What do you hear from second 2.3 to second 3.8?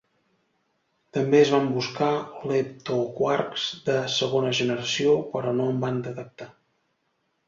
leptoquarks